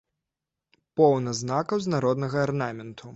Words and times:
Поўна 1.01 1.33
знакаў 1.41 1.77
з 1.87 1.91
народнага 1.95 2.37
арнаменту. 2.47 3.05